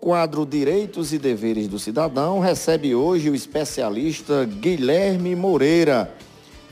[0.00, 6.12] quadro Direitos e Deveres do Cidadão recebe hoje o especialista Guilherme Moreira.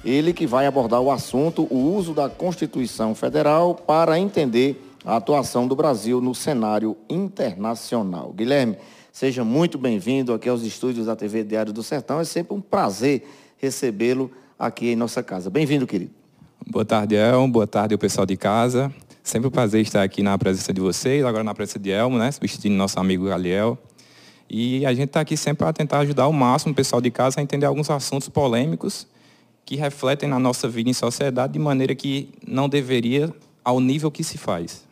[0.05, 5.67] Ele que vai abordar o assunto, o uso da Constituição Federal para entender a atuação
[5.67, 8.33] do Brasil no cenário internacional.
[8.33, 8.77] Guilherme,
[9.11, 12.21] seja muito bem-vindo aqui aos estúdios da TV Diário do Sertão.
[12.21, 15.49] É sempre um prazer recebê-lo aqui em nossa casa.
[15.49, 16.13] Bem-vindo, querido.
[16.67, 17.47] Boa tarde, El.
[17.49, 18.93] Boa tarde, o pessoal de casa.
[19.25, 22.31] Sempre um prazer estar aqui na presença de vocês, agora na presença de Elmo, né?
[22.31, 23.79] Substituindo nosso amigo Galiel.
[24.51, 27.41] E a gente está aqui sempre para tentar ajudar o máximo o pessoal de casa
[27.41, 29.07] a entender alguns assuntos polêmicos
[29.65, 34.23] que refletem na nossa vida em sociedade de maneira que não deveria ao nível que
[34.23, 34.85] se faz.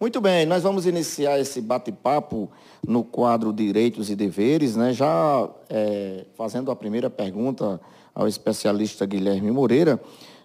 [0.00, 2.50] Muito bem, nós vamos iniciar esse bate-papo
[2.82, 4.94] no quadro Direitos e Deveres, né?
[4.94, 7.78] Já é, fazendo a primeira pergunta
[8.14, 10.00] ao especialista Guilherme Moreira.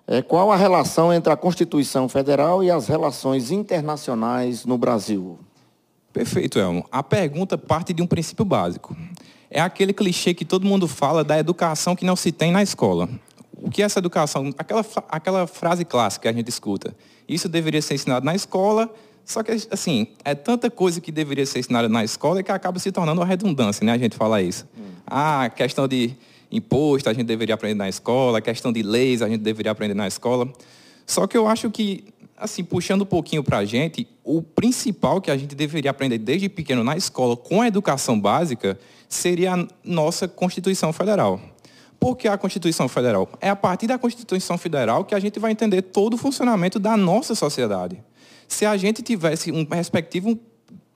[0.08, 5.40] É, qual a relação entre a Constituição Federal e as relações internacionais no Brasil?
[6.14, 6.86] Perfeito, Elmo.
[6.92, 8.96] A pergunta parte de um princípio básico.
[9.50, 13.10] É aquele clichê que todo mundo fala da educação que não se tem na escola.
[13.58, 14.54] O que é essa educação?
[14.58, 16.96] Aquela, aquela frase clássica que a gente escuta.
[17.28, 18.90] Isso deveria ser ensinado na escola,
[19.26, 22.92] só que, assim, é tanta coisa que deveria ser ensinada na escola que acaba se
[22.92, 23.92] tornando uma redundância, né?
[23.92, 24.68] A gente fala isso.
[24.78, 24.84] Hum.
[25.08, 26.16] Ah, questão de
[26.52, 30.08] imposto a gente deveria aprender na escola, questão de leis a gente deveria aprender na
[30.08, 30.52] escola.
[31.06, 32.06] Só que eu acho que,
[32.38, 36.50] assim, puxando um pouquinho para a gente, o principal que a gente deveria aprender desde
[36.50, 41.40] pequeno na escola, com a educação básica, seria a nossa Constituição Federal.
[42.00, 43.30] Por que a Constituição Federal?
[43.40, 46.98] É a partir da Constituição Federal que a gente vai entender todo o funcionamento da
[46.98, 48.04] nossa sociedade.
[48.48, 50.38] Se a gente tivesse um perspectiva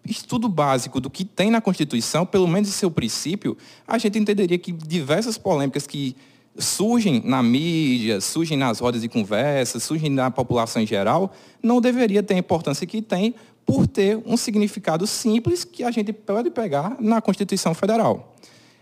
[0.09, 3.57] estudo básico do que tem na Constituição, pelo menos em seu princípio,
[3.88, 6.15] a gente entenderia que diversas polêmicas que
[6.57, 12.21] surgem na mídia, surgem nas rodas de conversa, surgem na população em geral, não deveria
[12.21, 16.98] ter a importância que tem por ter um significado simples que a gente pode pegar
[16.99, 18.36] na Constituição Federal.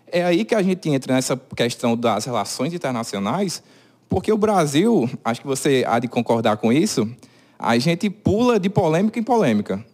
[0.09, 3.61] É aí que a gente entra nessa questão das relações internacionais,
[4.07, 7.07] porque o Brasil, acho que você há de concordar com isso,
[7.59, 9.85] a gente pula de polêmica em polêmica.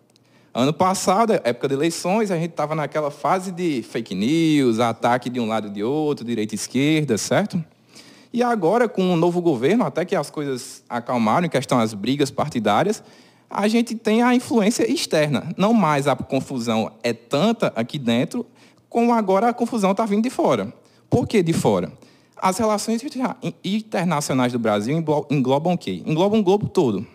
[0.55, 5.39] Ano passado, época de eleições, a gente estava naquela fase de fake news, ataque de
[5.39, 7.63] um lado e de outro, direita e esquerda, certo?
[8.31, 11.95] E agora, com o um novo governo, até que as coisas acalmaram em questão às
[11.95, 13.03] brigas partidárias,
[13.49, 15.51] a gente tem a influência externa.
[15.57, 18.45] Não mais a confusão é tanta aqui dentro,
[18.87, 20.71] como agora a confusão está vindo de fora.
[21.09, 21.91] Por que de fora?
[22.37, 23.01] As relações
[23.63, 26.03] internacionais do Brasil englobam o quê?
[26.05, 27.07] Englobam o globo todo.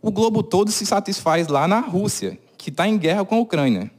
[0.00, 3.90] O globo todo se satisfaz lá na Rússia, que está em guerra com a Ucrânia.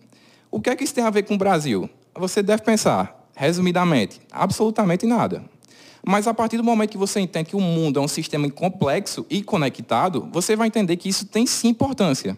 [0.49, 1.89] O que é que isso tem a ver com o Brasil?
[2.15, 5.43] Você deve pensar, resumidamente, absolutamente nada.
[6.01, 9.25] Mas a partir do momento que você entende que o mundo é um sistema complexo
[9.29, 12.37] e conectado, você vai entender que isso tem sim importância.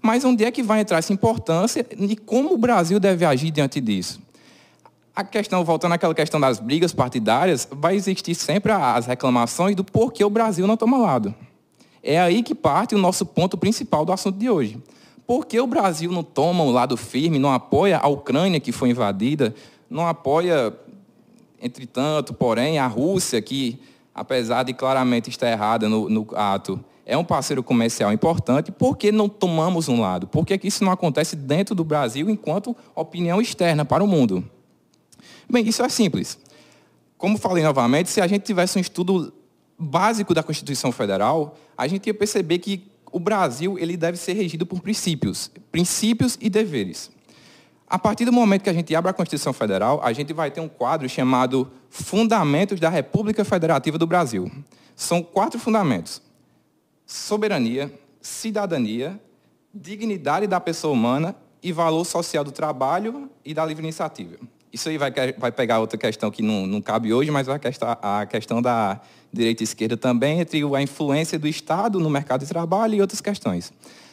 [0.00, 3.80] Mas onde é que vai entrar essa importância e como o Brasil deve agir diante
[3.80, 4.20] disso?
[5.16, 10.24] A questão, voltando àquela questão das brigas partidárias, vai existir sempre as reclamações do porquê
[10.24, 11.34] o Brasil não toma lado.
[12.00, 14.78] É aí que parte o nosso ponto principal do assunto de hoje.
[15.26, 18.90] Por que o Brasil não toma um lado firme, não apoia a Ucrânia que foi
[18.90, 19.54] invadida,
[19.88, 20.74] não apoia,
[21.60, 23.80] entretanto, porém, a Rússia, que,
[24.14, 29.12] apesar de claramente estar errada no, no ato, é um parceiro comercial importante, por que
[29.12, 30.26] não tomamos um lado?
[30.26, 34.44] Por que, isso não acontece dentro do Brasil enquanto opinião externa para o mundo?
[35.50, 36.38] Bem, isso é simples.
[37.18, 39.32] Como falei novamente, se a gente tivesse um estudo
[39.78, 44.66] básico da Constituição Federal, a gente ia perceber que o Brasil ele deve ser regido
[44.66, 47.12] por princípios, princípios e deveres.
[47.86, 50.60] A partir do momento que a gente abre a Constituição Federal, a gente vai ter
[50.60, 54.50] um quadro chamado Fundamentos da República Federativa do Brasil.
[54.96, 56.20] São quatro fundamentos:
[57.06, 59.20] soberania, cidadania,
[59.72, 64.38] dignidade da pessoa humana e valor social do trabalho e da livre iniciativa.
[64.72, 67.96] Isso aí vai, vai pegar outra questão que não, não cabe hoje, mas a questão,
[68.02, 69.00] a questão da
[69.34, 73.20] direita e esquerda também, entre a influência do Estado no mercado de trabalho e outras
[73.20, 73.72] questões.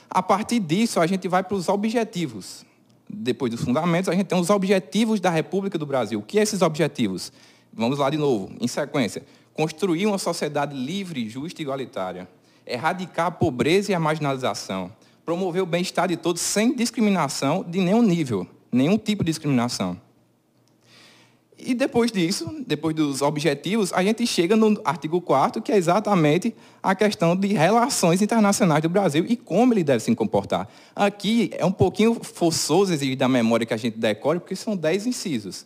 [0.10, 2.66] A partir disso, a gente vai para os objetivos.
[3.08, 6.20] Depois dos fundamentos, a gente tem os objetivos da República do Brasil.
[6.20, 7.32] O que são esses objetivos?
[7.74, 9.24] Vamos lá de novo, em sequência.
[9.54, 12.28] Construir uma sociedade livre, justa e igualitária.
[12.66, 14.92] Erradicar a pobreza e a marginalização.
[15.24, 19.98] Promover o bem-estar de todos sem discriminação de nenhum nível, nenhum tipo de discriminação
[21.66, 26.56] e depois disso, depois dos objetivos, a gente chega no artigo 4 que é exatamente
[26.82, 30.68] a questão de relações internacionais do Brasil e como ele deve se comportar.
[30.96, 35.08] Aqui é um pouquinho forçoso exigir da memória que a gente decore, porque são 10
[35.08, 35.66] incisos.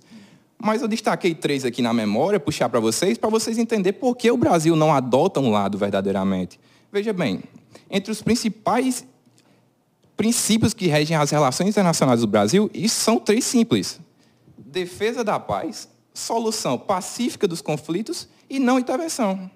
[0.58, 4.32] Mas eu destaquei três aqui na memória, puxar para vocês, para vocês entenderem por que
[4.32, 6.60] o Brasil não adota um lado verdadeiramente.
[6.92, 7.44] Veja bem,
[7.90, 9.06] entre os principais
[10.16, 14.00] princípios que regem as relações internacionais do Brasil, e são três simples.
[14.76, 19.50] Defesa da paz, solução pacífica dos conflitos e não intervenção.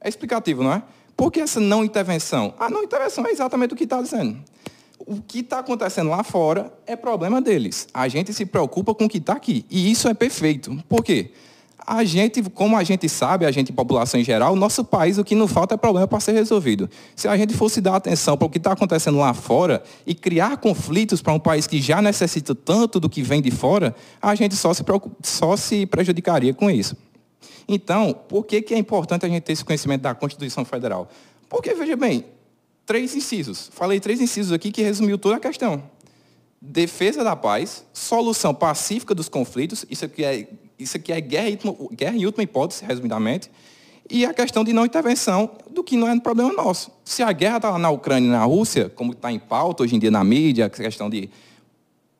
[0.00, 0.84] É explicativo, não é?
[1.16, 2.54] Por que essa não intervenção?
[2.56, 4.40] A não intervenção é exatamente o que está dizendo.
[4.96, 7.88] O que está acontecendo lá fora é problema deles.
[7.92, 9.66] A gente se preocupa com o que está aqui.
[9.68, 10.80] E isso é perfeito.
[10.88, 11.32] Por quê?
[11.84, 15.34] A gente, como a gente sabe, a gente, população em geral, nosso país, o que
[15.34, 16.88] não falta é problema para ser resolvido.
[17.16, 20.58] Se a gente fosse dar atenção para o que está acontecendo lá fora e criar
[20.58, 24.54] conflitos para um país que já necessita tanto do que vem de fora, a gente
[24.54, 24.84] só se,
[25.22, 26.96] só se prejudicaria com isso.
[27.66, 31.08] Então, por que, que é importante a gente ter esse conhecimento da Constituição Federal?
[31.48, 32.24] Porque, veja bem,
[32.86, 33.70] três incisos.
[33.72, 35.82] Falei três incisos aqui que resumiu toda a questão.
[36.60, 40.46] Defesa da paz, solução pacífica dos conflitos, isso aqui é,
[40.82, 41.56] isso aqui é guerra,
[41.92, 43.50] guerra em última hipótese, resumidamente,
[44.10, 46.90] e a questão de não intervenção do que não é um problema nosso.
[47.04, 49.98] Se a guerra está na Ucrânia e na Rússia, como está em pauta hoje em
[49.98, 51.30] dia na mídia, a questão de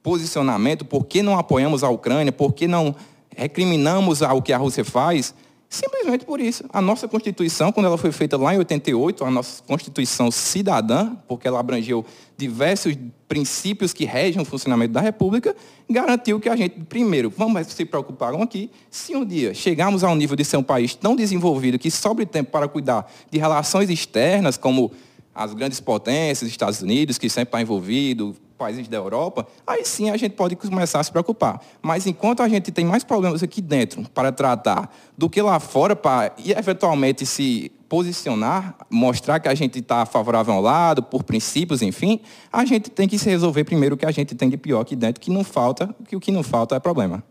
[0.02, 2.94] posicionamento, por que não apoiamos a Ucrânia, por que não
[3.36, 5.34] recriminamos o que a Rússia faz,
[5.72, 6.64] simplesmente por isso.
[6.70, 11.48] A nossa Constituição, quando ela foi feita lá em 88, a nossa Constituição cidadã, porque
[11.48, 12.04] ela abrangeu
[12.36, 12.94] diversos
[13.26, 15.56] princípios que regem o funcionamento da República,
[15.88, 20.36] garantiu que a gente, primeiro, vamos se preocupar aqui, se um dia chegarmos ao nível
[20.36, 24.92] de ser um país tão desenvolvido que sobre tempo para cuidar de relações externas, como
[25.34, 30.16] as grandes potências, Estados Unidos, que sempre está envolvido, países da Europa, aí sim a
[30.16, 31.60] gente pode começar a se preocupar.
[31.82, 35.96] Mas enquanto a gente tem mais problemas aqui dentro para tratar do que lá fora
[35.96, 42.20] para eventualmente se posicionar, mostrar que a gente está favorável ao lado, por princípios, enfim,
[42.52, 44.94] a gente tem que se resolver primeiro o que a gente tem de pior aqui
[44.94, 47.22] dentro, que não falta, que o que não falta é problema.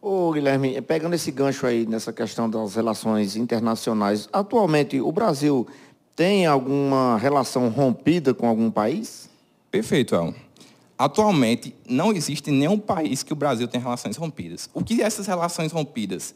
[0.00, 5.66] Ô, Guilherme, pegando esse gancho aí nessa questão das relações internacionais, atualmente o Brasil
[6.16, 9.30] tem alguma relação rompida com algum país?
[9.70, 10.32] Perfeito, Elon.
[11.00, 14.68] Atualmente, não existe nenhum país que o Brasil tenha relações rompidas.
[14.74, 16.34] O que é essas relações rompidas?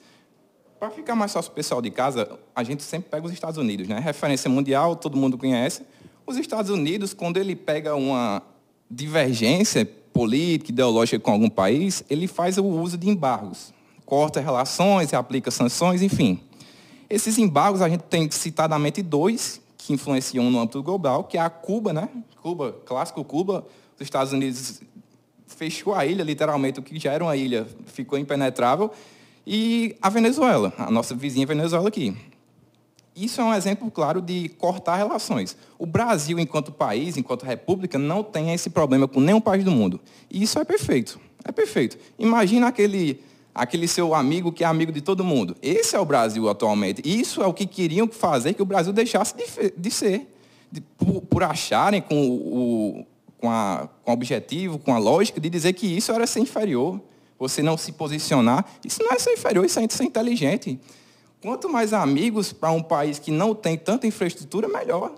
[0.81, 3.87] Para ficar mais fácil o pessoal de casa, a gente sempre pega os Estados Unidos,
[3.87, 3.99] né?
[3.99, 5.83] Referência mundial, todo mundo conhece.
[6.27, 8.43] Os Estados Unidos, quando ele pega uma
[8.91, 9.85] divergência
[10.15, 13.71] política, ideológica com algum país, ele faz o uso de embargos.
[14.07, 16.41] Corta relações, aplica sanções, enfim.
[17.11, 21.51] Esses embargos, a gente tem citadamente dois que influenciam no âmbito global, que é a
[21.51, 22.09] Cuba, né?
[22.41, 24.81] Cuba, clássico Cuba, os Estados Unidos
[25.47, 28.91] fechou a ilha, literalmente, o que já era uma ilha ficou impenetrável,
[29.47, 32.17] e a Venezuela, a nossa vizinha Venezuela aqui.
[33.15, 35.57] Isso é um exemplo claro de cortar relações.
[35.79, 40.01] O Brasil, enquanto país, enquanto república, não tem esse problema com nenhum país do mundo.
[40.29, 41.21] E isso é perfeito.
[41.45, 41.97] É perfeito.
[42.19, 43.21] Imagina aquele,
[43.55, 45.55] aquele seu amigo que é amigo de todo mundo.
[45.63, 47.03] Esse é o Brasil atualmente.
[47.05, 49.45] Isso é o que queriam fazer que o Brasil deixasse de,
[49.77, 50.29] de ser.
[50.73, 53.07] De, por, por, acharem com o,
[53.45, 56.99] com, a, com o objetivo, com a lógica de dizer que isso era ser inferior.
[57.39, 58.65] Você não se posicionar.
[58.83, 60.81] Isso não é ser inferior, isso é ser inteligente.
[61.43, 65.13] Quanto mais amigos para um país que não tem tanta infraestrutura, melhor.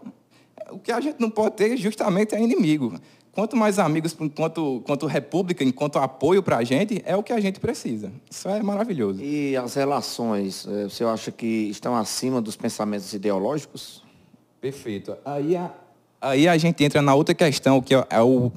[0.72, 2.98] O que a gente não pode ter justamente é inimigo.
[3.30, 7.38] Quanto mais amigos enquanto, enquanto república, enquanto apoio para a gente, é o que a
[7.38, 8.10] gente precisa.
[8.28, 9.22] Isso é maravilhoso.
[9.22, 14.02] E as relações, eh, você acha que estão acima dos pensamentos ideológicos?
[14.60, 15.16] Perfeito.
[15.24, 15.70] Aí a,
[16.30, 18.50] aí a gente entra na outra questão, que é o.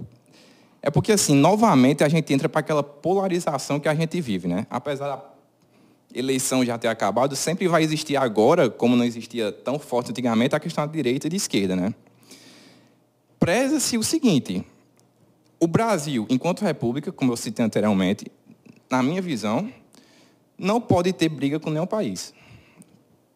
[0.81, 4.65] É porque, assim, novamente a gente entra para aquela polarização que a gente vive, né?
[4.69, 5.23] Apesar da
[6.13, 10.59] eleição já ter acabado, sempre vai existir agora, como não existia tão forte antigamente, a
[10.59, 11.93] questão da direita e de esquerda, né?
[13.39, 14.65] Preza-se o seguinte:
[15.59, 18.25] o Brasil, enquanto república, como eu citei anteriormente,
[18.89, 19.69] na minha visão,
[20.57, 22.33] não pode ter briga com nenhum país.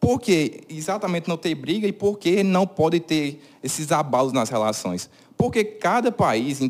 [0.04, 4.50] Por que exatamente não ter briga e por que não pode ter esses abalos nas
[4.50, 5.08] relações?
[5.34, 6.60] Porque cada país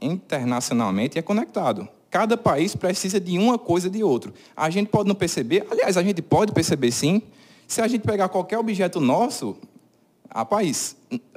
[0.00, 1.86] internacionalmente é conectado.
[2.10, 4.34] Cada país precisa de uma coisa de outro.
[4.56, 7.22] A gente pode não perceber, aliás, a gente pode perceber sim,
[7.68, 9.56] se a gente pegar qualquer objeto nosso,
[10.50, 10.96] país,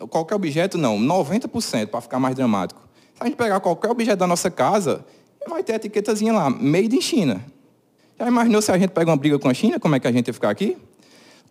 [0.10, 2.82] qualquer objeto não, 90% para ficar mais dramático.
[3.14, 5.06] Se a gente pegar qualquer objeto da nossa casa,
[5.48, 7.46] vai ter a etiquetazinha lá, made in China.
[8.20, 10.12] Já imaginou se a gente pega uma briga com a China, como é que a
[10.12, 10.76] gente ia ficar aqui?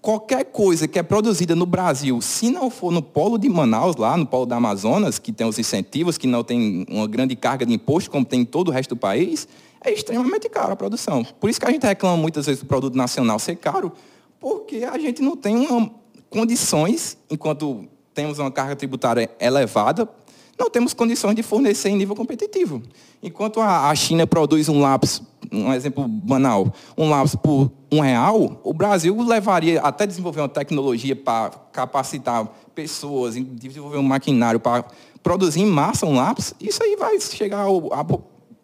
[0.06, 4.16] Qualquer coisa que é produzida no Brasil, se não for no polo de Manaus, lá
[4.16, 7.74] no polo da Amazonas, que tem os incentivos, que não tem uma grande carga de
[7.74, 9.48] imposto, como tem em todo o resto do país,
[9.84, 11.26] é extremamente caro a produção.
[11.40, 13.92] Por isso que a gente reclama muitas vezes do produto nacional ser caro,
[14.38, 15.90] porque a gente não tem uma,
[16.30, 17.84] condições, enquanto
[18.14, 20.08] temos uma carga tributária elevada,
[20.56, 22.80] não temos condições de fornecer em nível competitivo.
[23.20, 25.20] Enquanto a China produz um lápis
[25.52, 31.14] um exemplo banal, um lápis por um real, o Brasil levaria até desenvolver uma tecnologia
[31.14, 34.84] para capacitar pessoas, desenvolver um maquinário para
[35.22, 37.92] produzir em massa um lápis, isso aí vai chegar ao,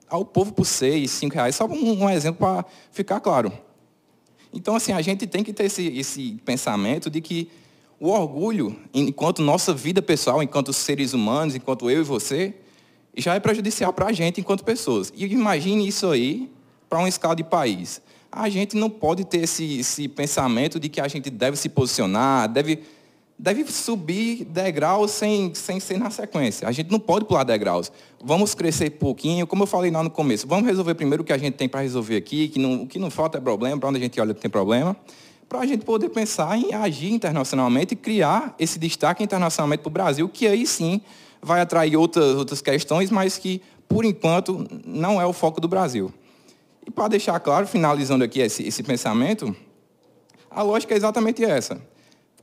[0.09, 1.57] ao, povo por seis, cinco reais.
[1.57, 3.53] Só um, um exemplo para ficar claro.
[4.53, 7.49] Então, assim, a gente tem que ter esse, esse pensamento de que
[7.99, 12.55] o orgulho, enquanto nossa vida pessoal, enquanto seres humanos, enquanto eu e você,
[13.17, 15.13] já é prejudicial para a gente enquanto pessoas.
[15.15, 16.51] E imagine isso aí
[16.93, 18.03] para uma escala de país.
[18.31, 22.47] A gente não pode ter esse, esse pensamento de que a gente deve se posicionar,
[22.47, 22.81] deve,
[23.39, 26.69] deve subir degraus sem, sem ser na sequência.
[26.69, 27.91] A gente não pode pular degraus.
[28.23, 30.47] Vamos crescer pouquinho, como eu falei lá no começo.
[30.47, 32.99] Vamos resolver primeiro o que a gente tem para resolver aqui, que não, o que
[32.99, 34.95] não falta é problema, para onde a gente olha tem problema,
[35.49, 39.93] para a gente poder pensar em agir internacionalmente e criar esse destaque internacionalmente para o
[39.93, 41.01] Brasil, que aí sim
[41.41, 46.13] vai atrair outras, outras questões, mas que, por enquanto, não é o foco do Brasil.
[46.87, 49.55] E para deixar claro, finalizando aqui esse, esse pensamento,
[50.51, 51.81] a lógica é exatamente essa.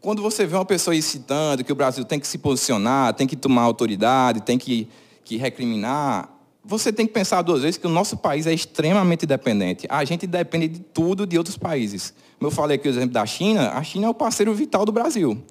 [0.01, 3.35] Quando você vê uma pessoa incitando que o Brasil tem que se posicionar, tem que
[3.35, 4.87] tomar autoridade, tem que,
[5.25, 6.29] que recriminar,
[6.63, 9.87] você tem que pensar duas vezes que o nosso país é extremamente dependente.
[9.89, 12.13] A gente depende de tudo de outros países.
[12.37, 14.91] Como eu falei aqui o exemplo da China, a China é o parceiro vital do
[14.91, 15.41] Brasil.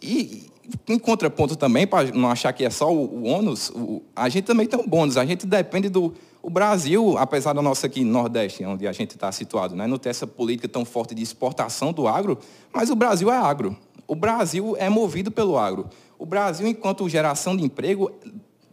[0.00, 0.48] E,
[0.88, 4.44] em contraponto também, para não achar que é só o, o ônus, o, a gente
[4.44, 5.16] também tem um bônus.
[5.16, 6.14] A gente depende do.
[6.42, 10.08] O Brasil, apesar da nossa aqui Nordeste, onde a gente está situado, né, não ter
[10.08, 12.38] essa política tão forte de exportação do agro,
[12.72, 13.76] mas o Brasil é agro.
[14.06, 15.88] O Brasil é movido pelo agro.
[16.18, 18.10] O Brasil, enquanto geração de emprego,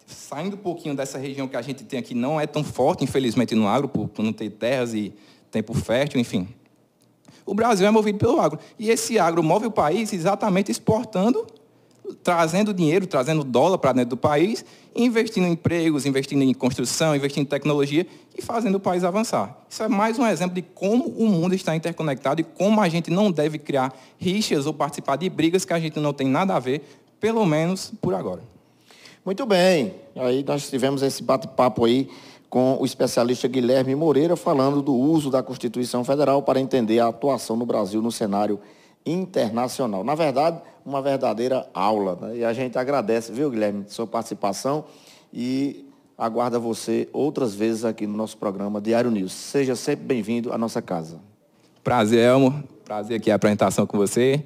[0.05, 3.53] saindo um pouquinho dessa região que a gente tem aqui, não é tão forte, infelizmente,
[3.53, 5.13] no agro, por, por não ter terras e
[5.51, 6.47] tempo fértil, enfim.
[7.45, 8.59] O Brasil é movido pelo agro.
[8.79, 11.45] E esse agro move o país exatamente exportando
[12.15, 14.63] trazendo dinheiro, trazendo dólar para dentro do país,
[14.95, 18.05] investindo em empregos, investindo em construção, investindo em tecnologia
[18.37, 19.57] e fazendo o país avançar.
[19.69, 23.09] Isso é mais um exemplo de como o mundo está interconectado e como a gente
[23.09, 26.59] não deve criar rixas ou participar de brigas que a gente não tem nada a
[26.59, 26.81] ver,
[27.19, 28.41] pelo menos por agora.
[29.25, 29.93] Muito bem.
[30.15, 32.09] Aí nós tivemos esse bate-papo aí
[32.49, 37.57] com o especialista Guilherme Moreira falando do uso da Constituição Federal para entender a atuação
[37.57, 38.59] no Brasil no cenário
[39.07, 40.03] internacional.
[40.03, 42.17] Na verdade, uma verdadeira aula.
[42.21, 42.37] Né?
[42.37, 44.85] E a gente agradece, viu, Guilherme, sua participação
[45.33, 45.85] e
[46.17, 49.31] aguarda você outras vezes aqui no nosso programa Diário News.
[49.31, 51.19] Seja sempre bem-vindo à nossa casa.
[51.83, 52.63] Prazer, Elmo.
[52.83, 54.43] Prazer aqui a apresentação com você.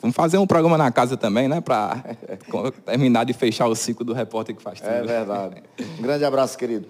[0.00, 1.60] Vamos fazer um programa na casa também, né?
[1.60, 2.02] Para
[2.86, 4.90] terminar de fechar o ciclo do repórter que faz tudo.
[4.90, 5.62] É verdade.
[5.98, 6.88] Um grande abraço, querido.